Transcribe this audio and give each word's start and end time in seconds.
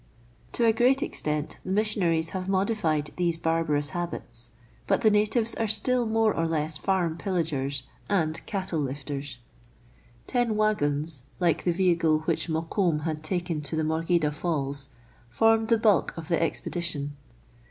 To 0.53 0.65
a 0.65 0.73
great 0.73 1.03
extent 1.03 1.59
the 1.63 1.71
missionaries 1.71 2.29
have 2.29 2.49
modified 2.49 3.11
these 3.17 3.37
barbarous 3.37 3.89
habits, 3.89 4.49
but 4.87 5.01
the 5.01 5.11
natives 5.11 5.53
are 5.53 5.67
still 5.67 6.07
more 6.07 6.33
or 6.33 6.47
less 6.47 6.75
farm 6.75 7.17
pillagers 7.19 7.83
and 8.09 8.43
cattle 8.47 8.79
lifters. 8.79 9.37
Ten 10.25 10.55
waggons, 10.55 11.21
like 11.39 11.65
the 11.65 11.71
vehicle 11.71 12.21
which 12.21 12.49
Mokoum 12.49 13.01
had 13.01 13.23
taken 13.23 13.61
to 13.61 13.75
the 13.75 13.83
Morgheda 13.83 14.31
Falls, 14.31 14.89
formed 15.29 15.67
the 15.67 15.77
bulk 15.77 16.17
of 16.17 16.29
the 16.29 16.41
expedition. 16.41 17.15